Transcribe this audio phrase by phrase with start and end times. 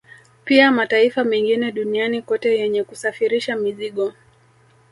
[0.45, 4.13] Pia mataifa mengine duniani kote yenye kusafirisha mizigo